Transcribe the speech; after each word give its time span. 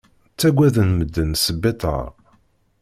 Ttagaden 0.31 0.89
medden 0.97 1.31
sbiṭar. 1.43 2.09